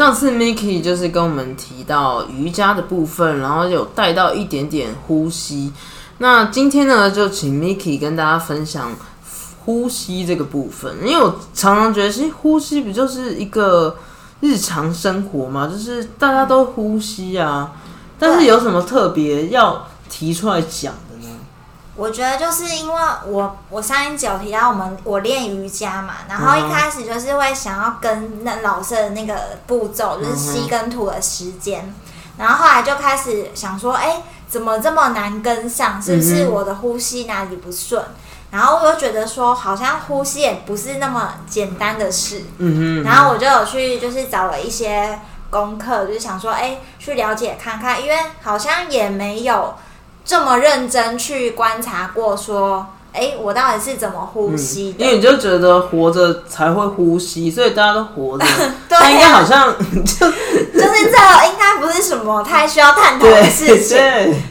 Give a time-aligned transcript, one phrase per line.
[0.00, 5.70] 上次 Miki 就是跟我们提到瑜伽的部分，然后有带到一点点呼吸。
[6.16, 8.92] 那今天呢，就请 Miki 跟大家分享
[9.66, 13.94] 呼吸这个部分，因为我常常觉得，其实呼吸不就是一个
[14.40, 17.70] 日常生活嘛，就是大家都呼吸啊。
[18.18, 20.94] 但是有什么特别要提出来讲？
[22.00, 31.94] 我觉得就是因为我我上一集有提到我们我练瑜伽嘛，然后一开始就是会想要跟那老师的那个步骤，就是吸跟吐的时间，
[32.38, 36.00] 然后后来就开始想说，哎，怎么这么难跟上？
[36.00, 38.02] 是不是我的呼吸哪里不顺？
[38.50, 42.44] 然后我又觉得说，好像呼吸也不是那么简单的事。
[42.56, 43.04] 嗯哼。
[43.04, 49.74] 然后我就有去就是找了一些功课，就是想说，哎，去了解看看，因为好像也没有。
[50.24, 55.04] 这么认真去观察过，说，哎，我到底是怎么呼吸的？
[55.04, 58.44] 因为你就觉得活着才会呼吸，所以大家都活着。
[58.88, 63.96] 对，应该好像 就就是这应该不是什么太需要探讨的事情。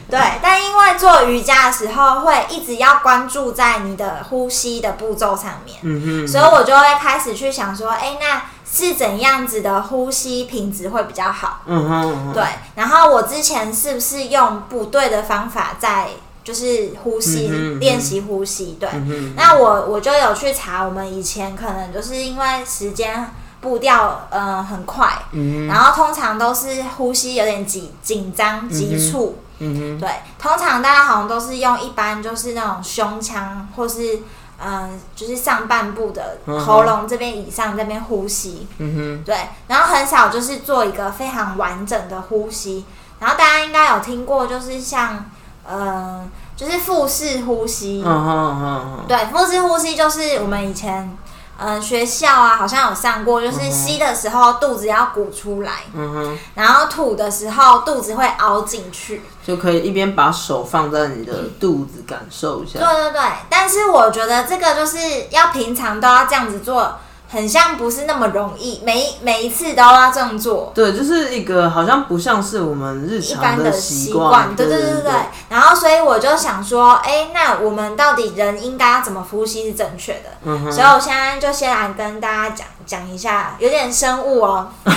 [0.08, 8.42] 对，但因为做瑜伽的时候会一直要关注在你的呼吸的步骤上面，嗯哼，所以我就会开始去想说，哎，那。
[8.72, 11.62] 是怎样子的呼吸品质会比较好？
[11.66, 12.40] 嗯哼，对。
[12.76, 16.10] 然后我之前是不是用不对的方法在
[16.42, 17.48] 就是呼吸
[17.80, 18.76] 练习呼吸？
[18.80, 18.88] 对。
[19.36, 25.22] 那我我就有去查，我们以前可能就是因为时间步调呃很快，
[25.68, 29.38] 然后通常都是呼吸有点紧紧张急促。
[29.58, 30.08] 嗯哼，对。
[30.38, 34.20] 通常大家好像都是用一般就是那种胸腔或是。
[34.62, 39.34] 嗯，就是上半部的喉咙这边以上这边呼吸，嗯哼，对，
[39.68, 42.84] 然后很少就是做一个非常完整的呼吸，
[43.18, 45.30] 然后大家应该有听过，就是像，
[45.68, 51.16] 嗯，就是腹式呼吸，嗯哼哼，对，腹式呼吸就是我们以前。
[51.62, 62.78] 嗯，学校啊，好像有上过，就是吸的时候肚子要鼓出来，嗯哼，然后吐的时候肚子会凹进去，就可以一边把手放在你的肚子感受一下。
[62.78, 64.96] 对对对，但是我觉得这个就是
[65.28, 66.96] 要平常都要这样子做。
[67.30, 70.72] 很像不是那么容易，每每一次都要这样做。
[70.74, 74.54] 对，就是一个好像不像是我们日常的习惯。
[74.56, 75.12] 对对对对对。
[75.48, 80.30] 然后，所以我就想说，哎，那我们到底人应该要怎么呼吸是正确的？
[80.44, 80.72] 嗯。
[80.72, 84.90] 所以我现在就先来跟大家讲讲一下，有点生物哦， 不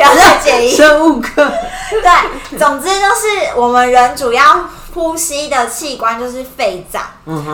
[0.00, 0.76] 要再介意。
[0.76, 1.50] 生物课。
[1.90, 4.42] 对，总之就是我们人主要。
[4.96, 7.02] 呼吸的器官就是肺脏，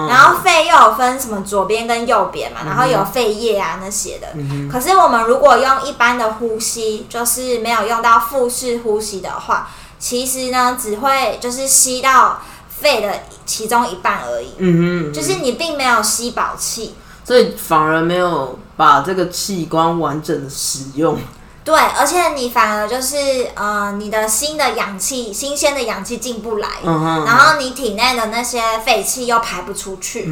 [0.09, 4.29] 然后肺又有分什么左边跟右边嘛，然后有肺叶啊那些的。
[4.71, 14.55] 可是我们如果用一般的呼吸，就是没有用到腹式呼吸的话，其实呢只会就是吸到肺的其中一半而已。
[14.59, 21.19] 嗯哼，就是你并没有吸饱气，所以反而没有把这个器官完整的使用。
[21.65, 30.25] 对，而且你反而就是呃，你的新的氧气、新鲜的氧气进不来，然后你体内的那些废气又排不出去。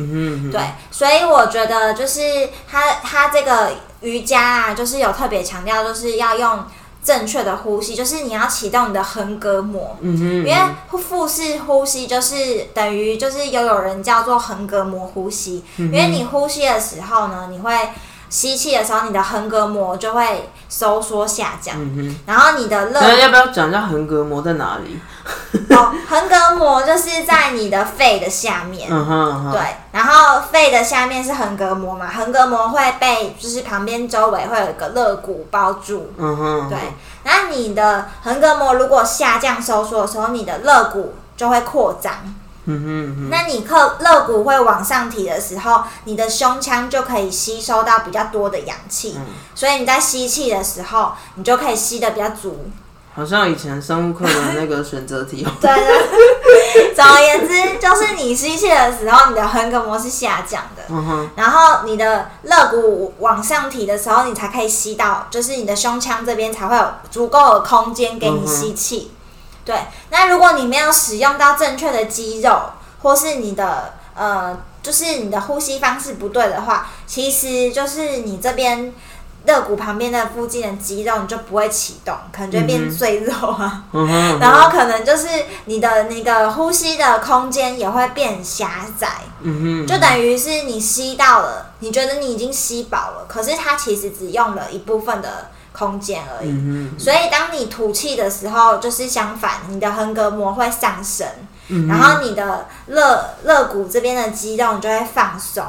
[0.51, 0.61] 对，
[0.91, 6.65] 所以我觉得就是他他这个瑜伽啊，就是有特别强调，就是要用
[7.05, 9.97] 正确的呼吸，就是你要启动你的横膈膜。
[10.01, 10.57] 嗯哼，因为
[10.99, 17.73] 腹式呼吸就是等于就是又有人叫做横膈膜呼吸，因为你呼吸的时候呢，你会。
[18.31, 21.77] 吸气的时候，你的横膈膜就会收缩下降，
[22.25, 24.99] 然后你的热，要不要讲一下横膈膜在哪里？
[25.75, 29.61] 哦，横膈膜就是在你的肺的下面，嗯哼，对，
[29.93, 36.79] 然后肺的下面是横膈膜嘛，横膈膜会被就是旁边周围会有一个肋骨包住，嗯哼，对，
[37.25, 42.13] 那你的横膈膜如果下降收缩的时候，你的肋骨就会扩张。
[42.71, 49.19] 嗯哼，那你肋肋骨会往上提的时候，你的胸腔就可以吸收到比较多的氧气，
[49.55, 52.71] 所以你在吸气的时候，你就可以吸的比较足。
[53.13, 55.45] 好像以前生物课的那个选择题。
[55.61, 56.95] 对对。
[56.95, 60.83] 总而言之，就是你吸气的时候，你的横膈膜是下降的。
[60.89, 61.31] 嗯哼。
[61.35, 69.11] 然后你的肋骨往上提的时候，你才可以吸到，就是你的胸腔这边才会有足够的空间给你吸气。
[69.65, 69.77] 对。
[70.11, 72.61] 那如果你没有使用到正确的肌肉，
[73.03, 78.93] 或是你的呃，就是你的呼吸方式不对的话，其实就是你这边。
[79.47, 83.85] 肋骨旁边的附近的肌肉你就不会启动，可能就变赘肉啊，
[84.39, 85.27] 然后可能就是
[85.65, 89.09] 你的那个呼吸的空间也会变狭窄，
[89.41, 96.51] 嗯就等于是你吸到了，你觉得你已经吸饱了，可是它其实只用了一部分的空间而已，
[96.99, 101.27] 所以当你吐气的时候，就是相反，你的横膈膜会上升，
[101.89, 105.65] 然后你的肋肋骨这边的肌肉你就会放松。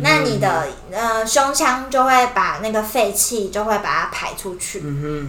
[0.00, 4.80] 那你的呃胸腔就会把那个废气就会把它排出去，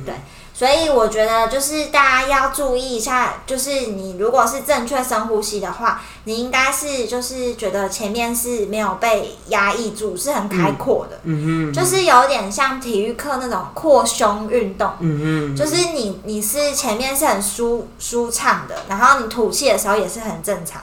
[0.06, 0.16] 对，
[0.54, 20.82] 所以我觉得就是大家要注意一下，就是你如果是正确深呼吸的话，你应该是就是觉得前面是没有被压抑住，是很开阔的，嗯哼，就是有点像体育课那种扩胸运动，嗯哼，就是你你是前面是很舒舒畅的，然后你吐气的时候也是很正常，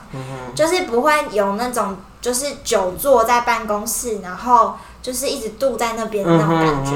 [0.53, 1.97] 就是不会有那种。
[2.21, 6.91] 就是久坐在办公室，然后就是一直度在那边的那种感觉，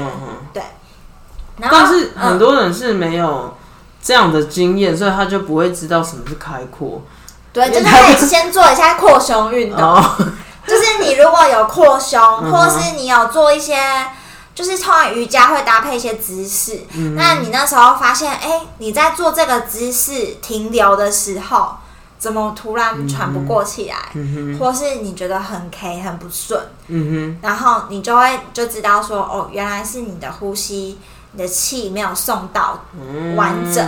[0.52, 0.62] 对。
[1.60, 3.56] 但是很多人是没有
[4.02, 7.02] 这样的经验，所以他就不会知道什么是开阔。
[7.52, 10.02] 对，就是可以先做一下扩胸运动。
[10.66, 12.20] 就是你如果有扩胸，
[12.50, 14.06] 或是你有做一些，
[14.54, 16.80] 就是通常瑜伽会搭配一些姿势，
[17.14, 21.76] 那你那时候发现，哎，你在做这个姿势停留的时候。
[22.18, 23.96] 怎么突然喘不过气来，
[24.58, 26.58] 或是你觉得很 K 很不顺，
[27.42, 30.98] 然后你就会就知道说，哦，原来是你的呼吸，
[31.36, 32.80] 你的气没有送到
[33.36, 33.86] 完整，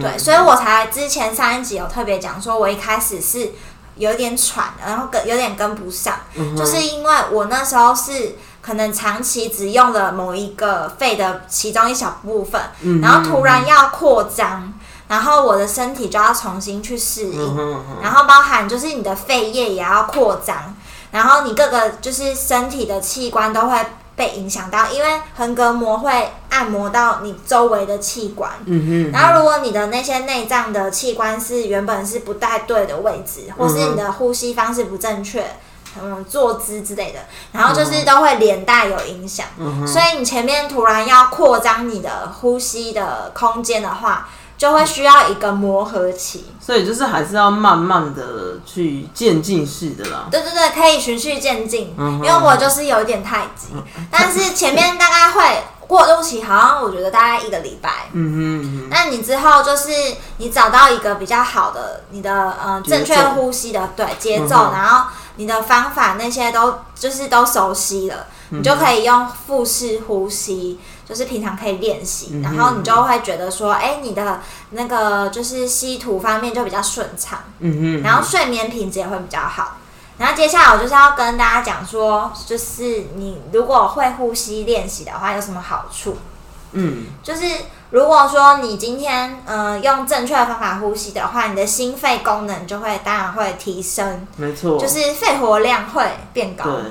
[0.00, 3.52] 对，所以我才之前上一集有特别讲说，我一开始是
[3.94, 6.16] 有点喘，然后跟有点跟不上，
[6.56, 12.60] 就是因为我那时候是可能长期只用了某一个肺的其中一小部分，
[13.00, 14.74] 然后突然要扩张。
[15.08, 20.74] 然后我的身体就要重新去适应，然后包含就是你的肺叶也要扩张，
[21.12, 23.78] 然后你各个就是身体的器官都会
[24.16, 28.50] 被影响到，因为横膈膜会按摩到你周围的器官。
[28.64, 35.44] 嗯然后如果你的那些内脏的器官是原本是不带对的位置，或是你的呼吸方式不正确，
[36.02, 37.20] 嗯，坐姿之类的，
[37.52, 39.46] 然后就是都会连带有影响。
[39.86, 44.28] 所以你前面突然要扩张你的呼吸的空间的话。
[44.56, 50.28] 就会需要一个磨合期，所以就是还是要慢慢的去渐进式的啦。
[50.30, 53.68] 对对对，可以循序渐进，嗯因为我就是有点太急，
[54.10, 58.08] 但是前面大概会过渡期，好像我觉得大概一个礼拜。
[58.12, 59.90] 嗯哼，那你之后就是
[60.38, 70.78] 你找到一个比较好的你的呃正确呼吸的对节奏，然后你的方法那些都就是都熟悉了，你就可以用腹式呼吸。
[71.08, 74.40] 就是平常可以练习，然后你就会觉得说，哎，你的
[74.70, 79.76] 那个就是吸吐方面就比较顺畅，嗯嗯然后睡眠品质也会比较好。
[80.18, 86.16] 然后接下来我就是要跟大家讲说，就是你如果会呼吸练习的话，有什么好处？
[86.72, 87.44] 嗯，就是
[87.90, 96.64] 如果说你今天嗯用正确的方法呼吸的话，你的心肺功能就会当然会提升，没错，就是肺活量会变高。
[96.64, 96.82] 对，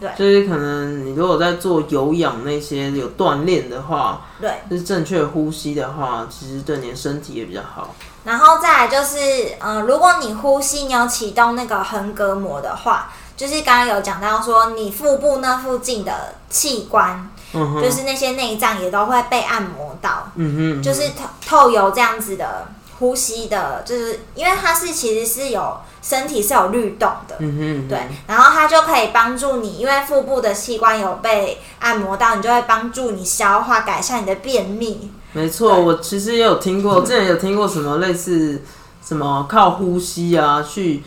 [0.00, 0.10] 对。
[0.16, 7.94] 就是可能你如果在做有氧那些有锻炼的话，对，就是正确呼吸的话，其实对你的身体也比较好。
[8.22, 9.16] 然后再来就是，
[9.60, 13.10] 嗯，如果你呼吸你有启动那个横膈膜的话，
[13.40, 22.68] 就是刚刚有讲到说，你腹部那附近的器官，嗯就是那些内脏也都会被按摩到，嗯哼，就是透透有这样子的
[22.98, 25.78] 呼吸的，就是因为它是其实是有。
[26.02, 35.10] 身体是有律动的，对，然后它就可以帮助你，因为腹部的器官有被按摩到，你就会帮助你消化，改善你的便秘。
[35.32, 38.62] 没错，我其实也有听过，之前有听过什么类似
[39.06, 41.02] 什么靠呼吸啊去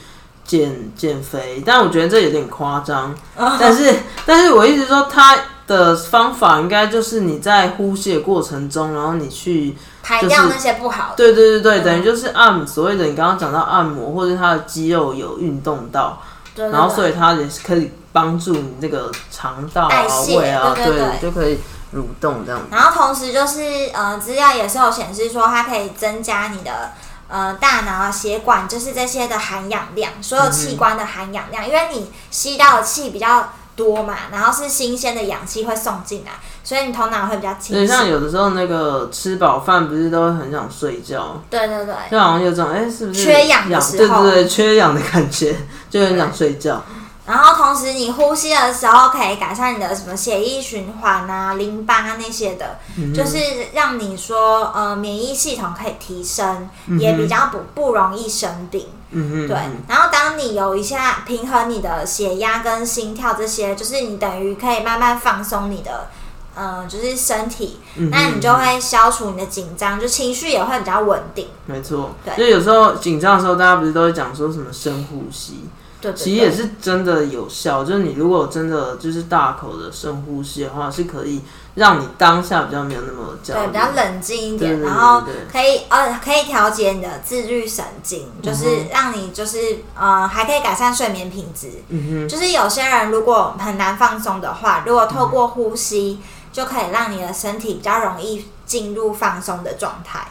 [0.45, 3.13] 减减肥，但我觉得这有点夸张。
[3.59, 3.95] 但是，
[4.25, 5.35] 但是我一直说它
[5.65, 11.15] 的方法应该就是你在呼吸的过程中，然后你去排掉那些不好的。
[11.15, 16.21] 对对对对，等于就是按所谓的你刚刚讲到按摩，或者他的肌肉有运动到，
[16.55, 21.57] 然后所以它也是可以帮助你这个肠道啊、胃啊，对，就可以
[21.95, 22.61] 蠕动这样。
[22.69, 26.91] 然后同时就是呃，资料也是有显示说，它可以增加你的
[27.33, 33.49] 呃大脑啊、血管，就是这些的含氧量，所有器官的含氧量，因为你吸到的气比较。
[33.75, 37.87] 多嘛，然后是新鲜的氧气会送进来，所以你头脑会比较清醒。
[37.87, 41.41] 像有的时候那个吃饱饭不是都会很想睡觉？
[41.49, 44.21] 对对对，就好像有种哎，是不是缺氧的时候？
[44.21, 45.55] 对对对，缺氧的感觉，
[45.89, 46.83] 就很想睡觉。
[47.25, 52.79] 然后同时你呼吸的时候，可以改善你的什么血液循环啊、淋巴那些的，
[53.15, 53.37] 就是
[53.73, 58.87] 让你说呃免疫系统可以提升，也比较不不容易生病。
[59.11, 59.57] 嗯嗯对。
[59.87, 66.09] 然后当你有一下平衡你的血压跟心跳这些，就是你等于可以慢慢放松你的
[66.55, 67.79] 呃就是身体，
[68.11, 71.47] 那你就会消除你的紧张，就情绪也会比较稳定。
[71.67, 72.11] 没错。
[72.25, 72.35] 对。
[72.35, 75.69] 就有时候紧张的时候，大家不是都会讲说什么深呼吸？
[76.11, 81.41] 其实也是真的有效，就是你如果真的就是大口的深呼吸的话，是可以
[81.75, 91.69] 让你当下比较没有那么焦虑，对，比较冷静一点，然后可以呃可以调节你的自律神经，就是让你就是呃还可以改善睡眠品质。
[91.87, 96.19] 嗯哼，就是有些人如果很难放松的话，如果透过呼吸
[96.51, 100.27] 就可以让你的身体比较容易进入放松的状态。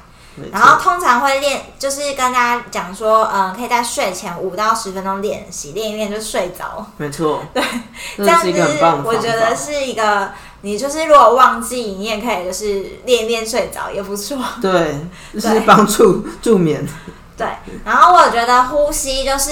[0.51, 6.87] 然后通常会练，就是跟大家讲说，嗯，可以在睡前五到十分钟练习，练一练就睡着。
[6.97, 7.63] 没错，对，
[8.17, 8.51] 这样子
[9.05, 10.31] 我觉得是一个，
[10.63, 14.39] 你就是如果忘记，你也可以就是练一练睡着也不错。
[14.63, 16.87] 对， 就是帮助助眠。
[17.37, 17.47] 对，
[17.85, 19.51] 然后我觉得呼吸就是，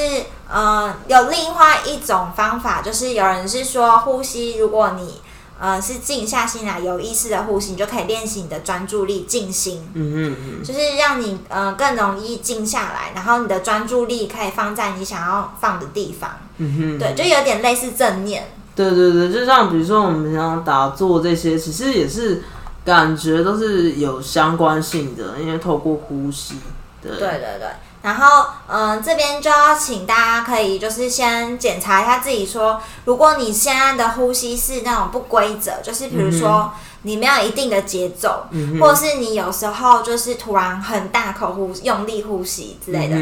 [0.51, 5.21] 嗯，有另外一种方法，就是有人是说呼吸，如果你。
[5.61, 9.87] 呃，是静下心来，有意识的呼吸，你就可以练习你的专注力，静心。
[9.93, 16.31] 嗯嗯嗯，就是让你呃更容易静下来，然后你的专注力可以放在你想要放的地方。
[16.57, 18.51] 嗯哼，对，就有点类似正念。
[18.75, 22.43] 对对对，就像比如说我们平常打坐这些，其实也是
[22.83, 26.55] 感觉都是有相关性的，因为透过呼吸。
[27.03, 27.69] 对对对对。
[28.03, 38.47] 然后，嗯，这边就要请大家可以就是先检查一下自己，说如果你现在的呼吸是那种不规则，就是比如说你没有一定的节奏，
[38.81, 43.17] 或是你有时候就是突然很大口呼用力呼吸之类的，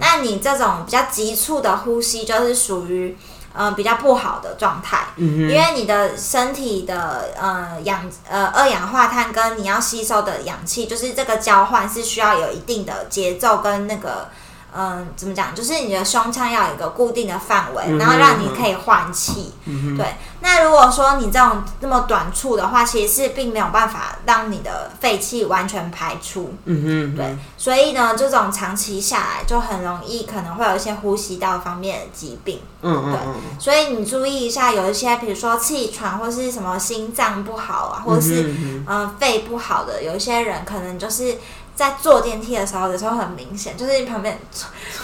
[0.00, 3.16] 那你这种比较急促的呼吸就是属于。
[3.54, 14.28] 呃，比较不好的状态，因为你的身体的呃氧呃二氧化碳跟你要吸收的氧气，就是这个交换是需要有一定的节奏跟那个。
[14.76, 15.54] 嗯，怎么讲？
[15.54, 19.54] 就是你的胸腔要有一个固定的范围，然后让你可以换气。
[19.96, 26.52] 对，那如果说你这种那么短促的话，其实是并没有办法让你的废气完全排出。
[26.64, 32.60] 嗯哼，对，所以呢，这种长期下来就很容易可能会有一些呼吸道方面的疾病。
[32.82, 38.52] 嗯对，所以你注意一下，有一些比如说气喘或是什么心脏不好啊，或是
[38.86, 41.38] 嗯肺不好的，有一些人可能就是。
[41.74, 44.38] 在坐电梯的时候，有时候很明显，就是你旁边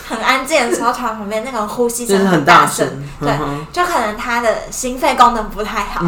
[0.09, 2.87] 很安静的时候，突然旁边那个呼吸声很大声，
[3.21, 3.33] 对，
[3.73, 6.05] 就可能他的心肺功能不太好。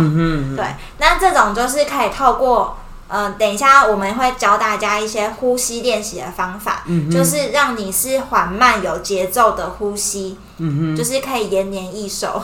[0.57, 0.65] 对，
[0.99, 2.79] 那这种就是可以透过，
[3.09, 10.39] 嗯，等一下我们会教大家一些呼吸练习的方法，就是让你是缓慢有节奏的呼吸，
[10.97, 12.41] 就是可以延年益寿。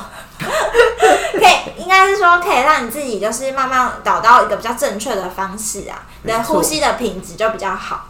[1.32, 8.08] 可以，应该是说可以让你自己就是慢慢找到一个比较正确的方式啊，你的呼吸的品质就比较好。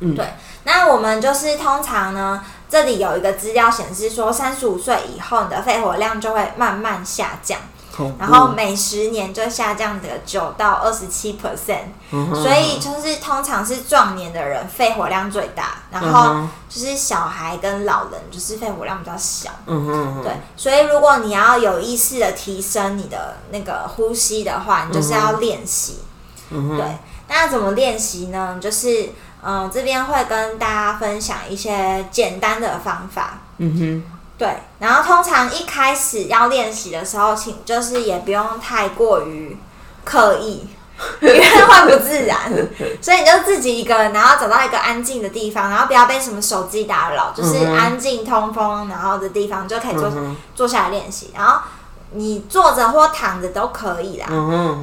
[0.00, 0.34] 嗯，对。
[0.64, 7.58] 那我们就是通常呢，这里有一个资料显示说，三十五岁以后，你的肺活量就会慢慢下降。
[8.18, 11.86] 然后每十年就下降的九到二十七 percent，
[12.34, 19.50] 所以就是通常是壮年的人肺活量最大，然后就是小孩跟老人就是肺活量比较小。
[19.66, 26.00] 嗯对，所以如果你要有意识的提升你的那个呼吸的话，你就是要练习。
[26.50, 26.84] 嗯对，
[27.28, 28.58] 那怎么练习呢？
[28.60, 29.10] 就是
[29.42, 33.38] 嗯，这边会跟大家分享一些简单的方法。
[33.58, 34.13] 嗯哼。
[34.36, 34.48] 对，
[34.80, 39.56] 然后通常一开始要练习的时候，请就是也不用太过于
[40.04, 40.66] 刻意，
[41.22, 42.50] 因为会不自然。
[43.00, 50.10] 所以你就自己一个人，然后找到一个安静的地方，然后不要被什么手机打扰，就是安静通风，然后的地方就可以坐
[50.54, 51.30] 坐下来练习。
[51.32, 51.60] 然后
[52.10, 54.26] 你坐着或躺着都可以啦。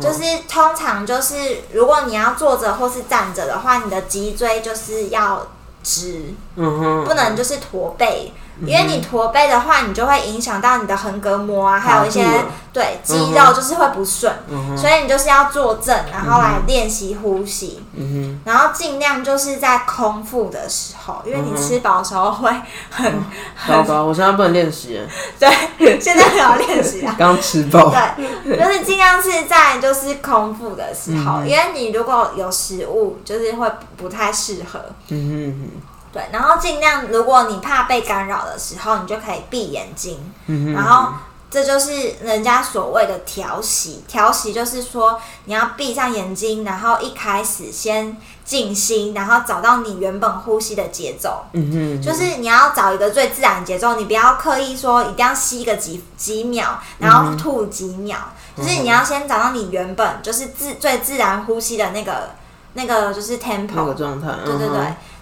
[0.02, 5.46] 就是通常就是如果你要坐着或是站着的话，你的脊椎就是要
[5.84, 8.32] 直，不能就是驼背。
[8.66, 12.26] 因为你驼背的话，你就会影响到你的横膈膜啊，还有一些
[12.72, 14.34] 对肌肉就是会不顺，
[14.78, 22.50] 所以你就是要坐正，然后来练习呼吸，嗯然后尽量就是在空腹的时候，因为你吃饱的时候会
[22.90, 25.08] 很哼，糟糕，我现在不能练习了，
[25.40, 27.16] 对，现在很好练习啊。
[27.18, 27.92] 刚吃饱。
[27.92, 34.80] 对，就是尽量是在就是空腹的时候，因为你如果有食物，就是会不太适合。
[35.10, 41.14] 嗯哼对，然后尽量如果你怕被干扰的时候，你就可以闭眼睛，嗯哼，然后
[41.50, 44.04] 这就是人家所谓的调息。
[44.08, 51.46] 调息就是说你要闭上眼睛，然后一开始先静心，然后找到你原本呼吸的节奏。
[51.54, 58.18] 嗯哼，就是你要找一个最自然的节奏，你不要刻意说一定要吸个几几秒，然后吐几秒，
[58.58, 62.32] 就是你要先找到你原本就是自最自然呼吸的那个
[62.74, 64.80] 那个就是 tempo，、那个状态，对对对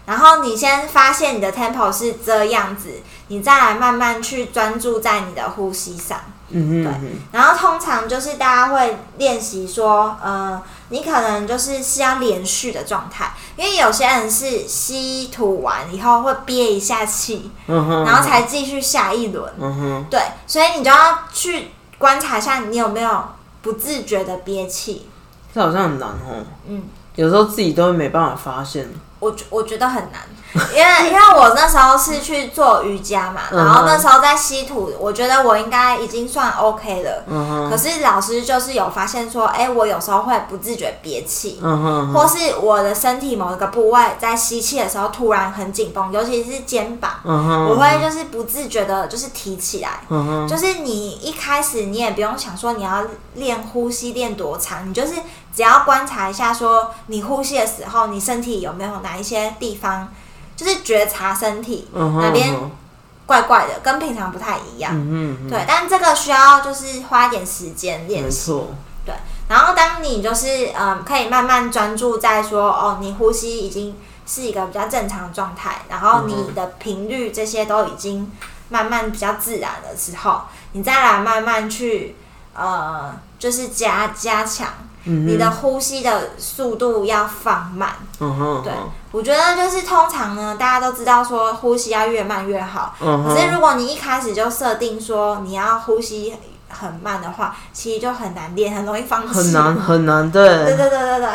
[0.09, 2.89] 然后你先发现你的 tempo 是这样子，
[3.27, 6.17] 你再来慢慢去专注在你的呼吸上。
[6.49, 6.83] 嗯嗯。
[6.83, 19.53] 对然后通常就是大家会练习说，呃，你可能就是是要连续的状态，因为有些人是吸吐完以后会憋一下气，嗯哼，然后才继续下一轮。
[19.59, 21.67] 嗯哼，对，所以你就要去
[21.99, 23.23] 观察一下你有没有
[23.61, 25.07] 不自觉的憋气。
[25.53, 26.43] 这好像很难哦。
[26.67, 26.81] 嗯，
[27.13, 28.89] 有时候自己都没办法发现。
[29.19, 30.21] 我觉我觉得很难，
[30.73, 37.23] 因为因为我那时候是去做瑜伽嘛，嗯然后那时候在吸吐，我觉得我应该已经算 OK 了。
[37.27, 49.99] 嗯哼，可是老师就是有发现说，哎、我有时候会不自觉憋气，嗯哼，或是我的身体某一个部位在吸气的时候突然很紧绷，尤其是肩膀，嗯哼，我会就是不自觉的，就是提起来。
[50.07, 53.03] 嗯哼，就是你一开始你也不用想说你要
[53.35, 55.13] 练呼吸练多长，你就是
[55.55, 60.07] 只要观察一下，说你呼吸的时候，你身体有没有哪一些地方，
[60.55, 62.53] 就是觉察身体嗯，哪边
[63.25, 64.91] 怪怪的，跟平常不太一样。
[64.95, 68.45] 嗯哼，对，但这个需要就是花一点时间练习。
[68.45, 68.67] 错，
[69.05, 69.13] 对，
[69.47, 78.31] 然后当你就是嗯，可以慢慢专注在说哦，你呼吸已经是一个比较正常的状态，然后你的频率这些都已经
[78.69, 80.41] 慢慢比较自然的时候，
[80.71, 82.15] 你再来慢慢去
[82.53, 84.67] 呃，就是加加强
[85.05, 87.89] 嗯你的呼吸的速度要放慢。
[88.19, 88.73] 嗯哼，对，
[89.11, 96.33] 我觉得就是通常呢，大家都知道说呼吸要越慢越好，嗯可是，如果你一开始就设定说你要呼吸
[96.67, 99.33] 很慢的话，其实就很难练，很容易放弃。
[99.33, 100.47] 很难 很难，对。
[100.47, 101.29] 对，对对对对，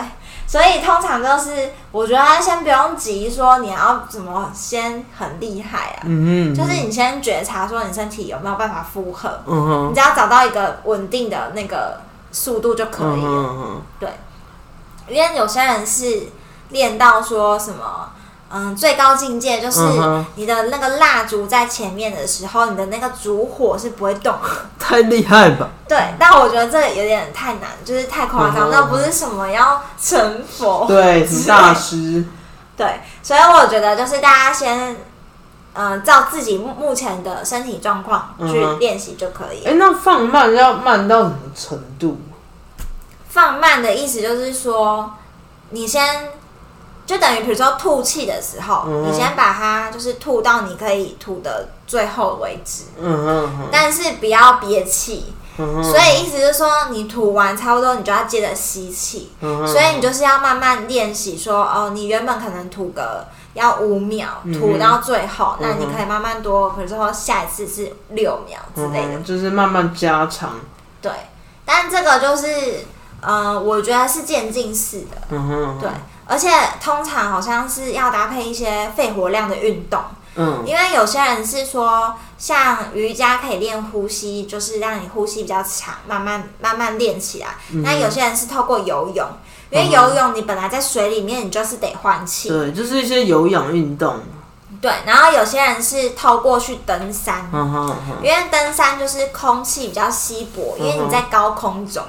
[0.46, 9.90] 所以通常就是我觉得先不用急说你要怎么先很厉害啊，嗯嗯，就是你先觉察说你身体有没有办法负荷，嗯哼。
[9.90, 11.98] 你，只要找到一个稳定的那个
[12.34, 13.82] 速度就可以嗯哼了。
[14.02, 14.08] 嗯哼，
[15.08, 16.28] 因为有些人是
[16.70, 18.10] 练到说什么，
[18.50, 19.80] 嗯，最高境界就是
[20.34, 24.48] 你的那个蜡烛在前面的时候，你的那个烛火是不会动的。
[24.78, 25.68] 太厉害吧？
[25.88, 30.84] 对，但我觉得这有点太难，就是太夸张，那不是什么要成佛。
[30.88, 32.24] 对， 什么大师？
[32.76, 34.96] 对，所以我觉得就是大家先，
[35.74, 39.70] 嗯、照自己目目前的身体状况去练习就可以了。
[39.70, 42.16] 哎，那放慢要慢到什么程度？
[43.28, 45.12] 放慢的意思就是说，
[45.70, 46.30] 你先
[47.04, 52.84] 就等于比如说吐气的时候，嗯你先把它就是吐到你可以吐的最后为止，
[53.72, 55.34] 但是不要憋气。
[55.56, 59.30] 所以意思就是说，你吐完差不多，你就要接着吸气。
[59.40, 63.24] 所以你就是要慢慢练习，说哦，你原本可能吐个
[63.54, 69.14] 要五秒，嗯哼吐到最后，那你可以慢慢多，比如说下一次是六秒之类的。
[69.14, 70.50] 嗯就是慢慢加长。
[71.00, 71.10] 对，
[71.64, 72.84] 但这个就是，
[73.20, 75.16] 呃，我觉得是渐进式的。
[75.30, 75.90] 嗯哼，对，
[76.26, 76.50] 而且
[76.82, 80.00] 通常好像是要搭配一些肺活量的运动，
[80.36, 87.48] 嗯因为有些人是说，像瑜伽可以练呼吸，就是让你呼吸比较长，慢慢慢慢练起来。
[87.72, 89.26] 嗯那有些人是透过游泳，
[89.74, 92.48] 因为游泳你本来在水里面，你就是得换气。
[92.48, 94.14] 对，就是一些有氧运动。
[94.80, 97.48] 对，然后有些人是透过去登山。
[97.52, 102.04] 嗯哼哼，因为登山就是空气比较稀薄，因为你在高空中，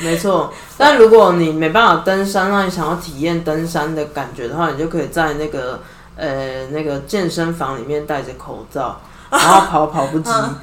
[0.00, 0.50] 没错。
[0.78, 5.80] 但如果你没办法登山，那你想要体验登山的感觉的话，你就可以在那个
[6.16, 10.54] 呃那个健身房里面戴着口罩， 然后跑跑步机，嗯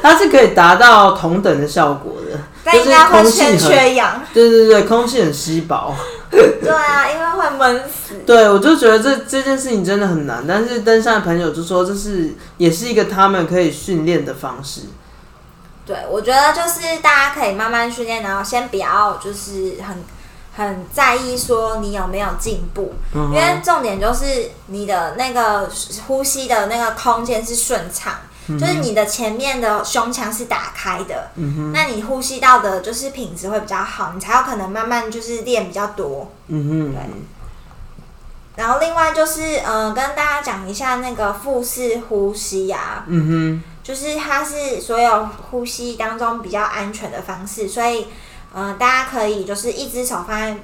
[0.02, 4.22] 它是可以达到同等的效果的，就是但应该会空气欠很，缺氧。
[4.32, 5.94] 对对对，空气很稀薄。
[6.30, 8.14] 对啊，因为会闷死。
[8.26, 14.82] 对，我就觉得这这件事情真的很难，但是登山的朋友就说这是也是一个他们可以训练的方式。
[15.84, 20.04] 对，我觉得就是大家可以慢慢训练，然后先不要就是很
[20.54, 25.68] 很在意说你有没有进步，因为重点就是你的那个
[26.06, 28.14] 呼吸的那个空间是顺畅，
[28.58, 31.30] 就是你的前面的胸腔是打开的，
[31.72, 36.30] 那你呼吸道的就是品质会比较好，你才有可能慢慢就是练比较多。
[36.48, 37.00] 嗯哼，对。
[38.56, 48.08] 然后另外就是，嗯，跟大家讲一下那个腹式呼吸呀，嗯哼，就是它是所有呼吸当中比较安全的方式，所以，
[48.52, 50.56] 嗯，大家可以就是一只手放在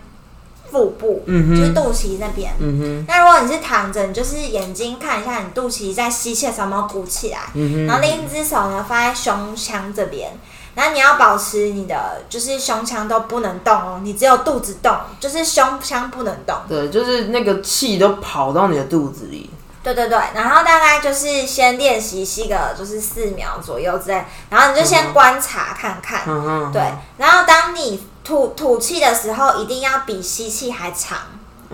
[0.71, 3.05] 腹部，嗯，就是肚脐那边，嗯哼。
[3.09, 7.87] 那如果你是躺着，你就是眼睛看一下你肚脐在吸气的时候有没有鼓起来，嗯哼。
[7.87, 10.39] 然后另一只手呢放在胸腔这边。
[10.75, 16.55] 然后你要保持你的就是胸腔都不能动哦，你只有肚子动，就是胸腔不能动。
[16.69, 19.49] 对，就是那个气都跑到你的肚子里。
[19.83, 26.25] 对对对，然后大概就是先练习吸个就是四秒左右之类，然后你就先观察看看。
[26.27, 26.83] 嗯对，
[27.17, 31.19] 然后当你吐吐气的时候，一定要比吸气还长，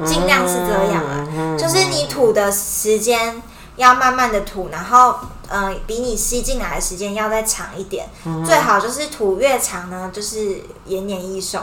[0.05, 3.43] 尽量是这样啊，就是你吐的时间
[3.77, 5.15] 要慢慢的吐，然后。
[5.55, 8.09] 嗯，比你吸进来的时间要再长一点，
[8.43, 11.61] 最好就是吐越长呢，就是延年益寿。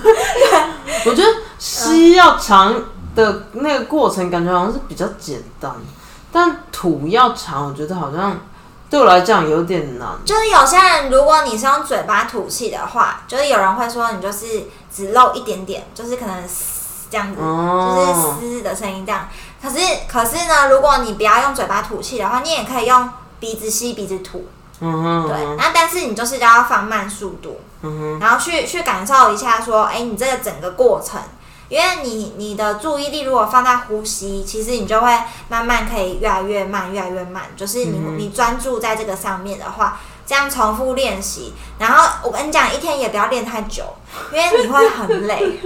[1.04, 2.74] 我觉得吸要长
[3.14, 5.70] 的那个过程，感觉好像是比较简单，
[6.32, 8.40] 但吐要长，我觉得好像
[8.92, 10.06] 对我来讲有点难。
[10.22, 16.44] 就是有些人，如果你是用嘴巴吐气的话，就是有人会说你就是只漏一点点，就是可能
[17.10, 19.30] 这样子，就是嘶的声音这样。
[19.62, 23.08] 可是，可是呢，如果你不要用嘴巴吐气的话，你也可以用
[23.40, 24.46] 鼻子吸，鼻子吐。
[24.80, 25.28] 嗯哼。
[25.28, 31.18] 对，那但是你就是要放慢速度，嗯哼，然后去去感受一下，说，哎，你这个整个过程，
[31.72, 35.10] 因为你你的注意力如果放在呼吸，其实你就会
[35.48, 37.44] 慢慢可以越来越慢，越来越慢。
[37.56, 39.98] 就是你你专注在这个上面的话。
[40.26, 43.84] 这样重复练习，然后我跟你讲，一天也不要练太久，
[44.32, 45.60] 因为你会很累。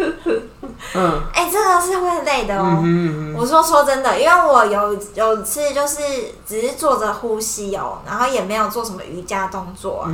[0.95, 2.83] 嗯，哎，这个是会累的哦。
[3.37, 6.03] 我说说真的，因为我有有次就是
[6.47, 10.09] 只是坐着呼吸哦，然后也没有做什么瑜伽动作，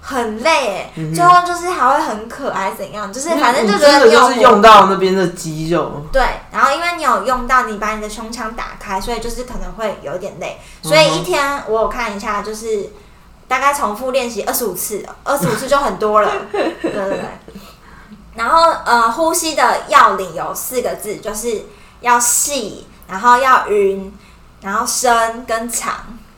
[0.00, 0.90] 很累。
[1.14, 6.02] 最后就是还会很渴还是怎样，就是反正就觉得就是用到那边的肌肉。
[6.12, 10.58] 对，然后因为你有用到，你把你的胸腔打开，所以就是可能会有点累。
[10.82, 12.90] 所以一天我有看一下，就是。
[13.48, 16.30] 大概重复练习二十五次，二十五次就很多了。
[16.52, 17.20] 对对对。
[18.34, 21.66] 然后呃，呼吸的要领有四个字，就是
[22.00, 24.12] 要细，然后要匀，
[24.60, 25.94] 然后深跟长。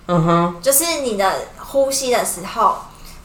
[0.07, 0.57] 嗯哼。
[0.63, 2.79] 就是你的呼吸的时候。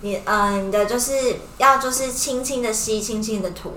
[0.03, 3.73] 你嗯，你的就是要就是轻轻的吸，轻轻的吐，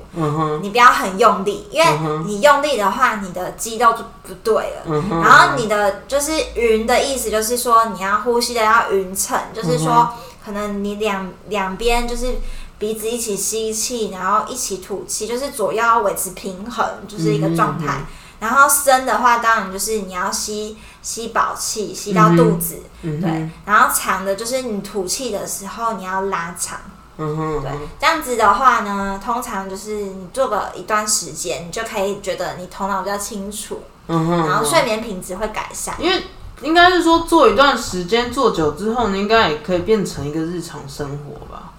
[0.60, 1.86] 你不要很用力，因为
[2.26, 5.02] 你用力的话，你的肌肉就不对了。
[5.22, 10.12] 然后你的就是匀的意思，就是说你要呼吸的要匀称，就是说
[10.44, 12.34] 可能你两两边就是
[12.76, 18.04] 鼻子一起吸气，然后一起吐气，就是左右要维持平衡，就是一个状态。
[18.40, 23.48] 然后深的话，当然就是你要吸吸饱气，吸到肚子，对。
[23.64, 26.80] 然后长的，就是你吐气的时候你要拉长，
[27.16, 27.70] 嗯哼，对。
[28.00, 34.48] 这样子的话呢，通常就是你做个一段时间，你就可以觉得你头脑比较清楚，嗯哼。
[34.48, 36.24] 然后睡眠品质会改善，因为
[36.62, 41.70] 应该是说做一段时间做久之后，你应该也可以变成一个日常生活吧。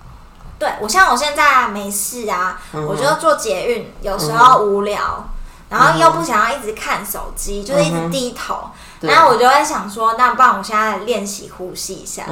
[0.58, 5.28] 对我像我现在没事啊，我就做捷运，有时候无聊。
[5.70, 8.70] 然后又不想要一直看手机，就是一直低头，
[9.02, 12.24] 然后我就会想说，那不然我现在练习呼吸一下。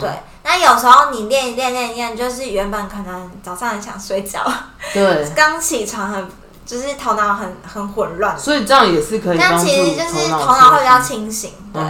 [0.00, 0.10] 对，
[0.42, 4.40] 那有时候你练一练练一练，就是原本可能早上很想睡觉，
[4.94, 6.28] 对， 刚起床很
[6.64, 9.38] 就是头脑很很混乱，所以这样也是可以。
[9.38, 11.52] 但其实就是头脑会比较清醒。
[11.72, 11.82] 对，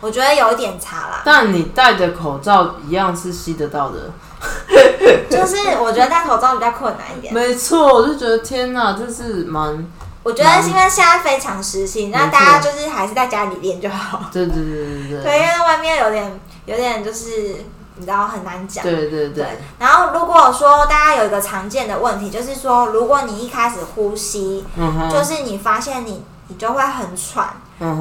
[0.00, 1.22] 我觉得有一点差啦。
[1.24, 4.10] 但你戴着口罩一样是吸得到的。
[5.30, 7.32] 就是我觉得戴口罩比较困难一点。
[7.32, 9.86] 没错，我就觉得天哪，这是蛮。
[10.22, 14.26] 我觉得是因为现在非常时兴，那大家就是还是在家里练就好。
[14.32, 15.22] 对对对对对。
[15.22, 17.56] 对，因为外面有点有点就是
[17.96, 18.84] 你知道很难讲。
[18.84, 19.46] 对对对。
[19.78, 24.64] 然后如果说大家有一个常见的问题，就是说如果你一开始呼吸，
[25.10, 27.48] 就是你发现你你就会很喘，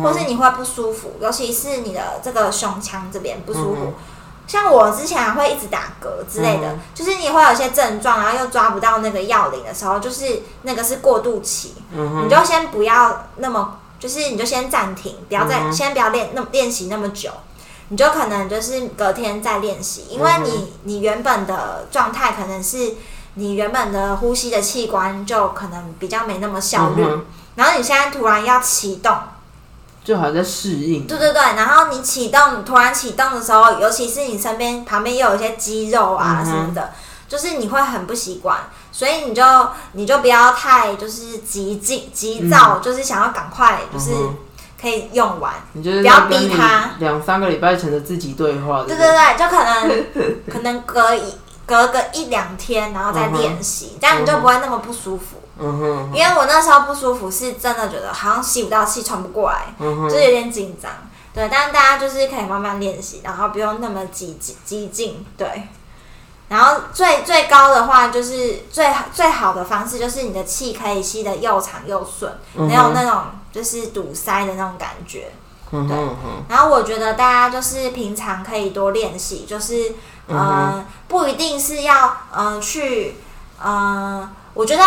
[0.03, 3.93] 或是你会不舒服，尤其是你的这个胸腔这边不舒服。
[4.47, 17.29] 像我之前会一直打嗝之类的，就是你会有一些症状，然后又抓不到那个要领的时候，就是那个是过渡期，你就先不要那么，就是你就先暂停，不要再先不要练那练习那么久，
[17.87, 22.95] 你就可能就是隔天再练习，因为你你原本的状态可能是
[23.35, 27.05] 你原本的呼吸的器官就可能比较没那么效率，
[27.55, 29.15] 然后你现在突然要启动。
[30.03, 31.05] 就好像在适应。
[31.05, 36.91] 对对对，然后你启动，突然启动的时候，尤其是你身边旁边又有一些肌肉啊什么的，
[37.27, 38.57] 就是你会很不习惯，
[38.91, 39.43] 所以你就
[39.93, 44.11] 你就不要太就是急进急躁，就是想要赶快就是
[44.81, 46.91] 可以用完，你就是不要逼他。
[46.97, 50.05] 两三个礼拜前的自己对话，对对对，就可能
[50.51, 51.35] 可能隔一
[51.67, 55.37] 隔个一两天，然后再练习，这样你就不会那么不舒服。
[55.61, 60.91] 嗯哼，因为我那时候不舒服，是真的觉得好像吸不到气，喘不过来，就是有点紧张。
[61.33, 65.25] 对，但是大家就是可以慢慢练习，然后不用那么激激激进。
[65.37, 65.69] 对，
[66.49, 75.31] 然后最最高的话，就是最最好的方式，就是你的气可以吸的又长又顺，没有那种就是堵塞的那种感觉。
[75.69, 75.97] 对，
[76.49, 79.93] 然后我觉得大家就是平常可以多练习，就是
[80.27, 83.15] 嗯，不一定是要嗯去
[83.65, 84.29] 嗯。
[84.53, 84.83] 我觉得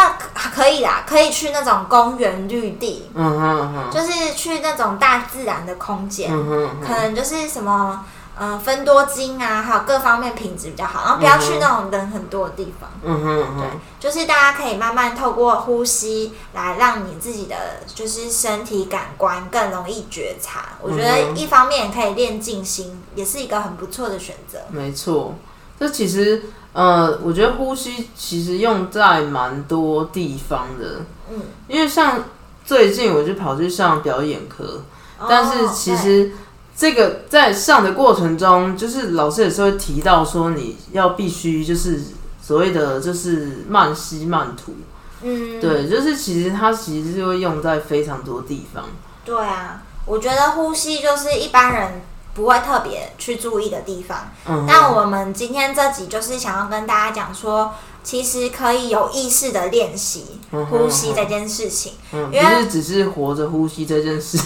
[0.54, 8.04] 可以啦，可以去那种公园绿地，嗯哼就是去那种大自然的空间，嗯可能就是什么，
[8.38, 17.56] 嗯，分多金啊，还有各方面品质比较好，然后不要去那种人很多的地方，嗯哼对，就是大家可以慢慢透过呼吸来让你自己的
[17.86, 20.76] 就是身体感官更容易觉察。
[20.82, 24.58] 我觉得一方面可以练静心，也是一个很不错的选择。
[24.68, 25.34] 没错，
[25.80, 26.42] 这其实。
[26.74, 32.24] 呃，我觉得呼吸其实用在蛮多地方的，嗯，因为像
[32.64, 34.82] 最近我就跑去上表演课，
[35.28, 36.32] 但是其实
[36.76, 42.02] 这个在上的过程中，就是老师也是会提到说你要必须就是
[42.42, 44.74] 所谓的就是慢吸慢吐，
[45.22, 48.84] 嗯，对，就是其实它其实是会用在非常多地方。
[49.24, 52.02] 对啊，我觉得呼吸就是一般人。
[52.34, 64.38] 不会特别去注意的地方，嗯，那我们今天这集就是想要跟大家讲说，其实可以有意识的练习呼吸这件事情，因为只是活着呼吸这件事。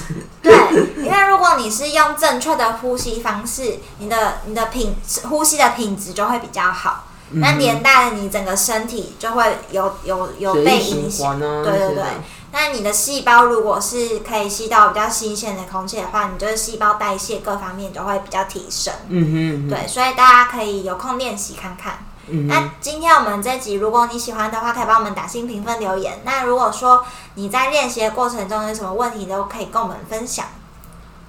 [0.43, 0.53] 对，
[0.99, 4.95] 因为如果你是用正确的呼吸方式，你的你的品
[5.31, 11.41] 呼吸的品质就会比较好，那连带你整个身体就会有有有被影响。
[11.41, 12.05] 对对对。
[12.51, 18.93] 那你的细胞如果是可以吸到比较新鲜的空气的话，你就是细胞代谢各方面就会比较提升。
[19.09, 21.99] 嗯哼，对，所以大家可以有空练习看看。
[22.47, 26.21] 那今天我们这集，如果你喜欢的话，可以帮我们打新评分留言。
[26.25, 30.47] 那如果说你在练习的过程中有什么问题，都可以跟我们分享。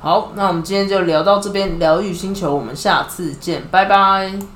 [0.02, 4.40] 好，那我们今天就聊到这边，疗愈星球，我们下次见，拜拜。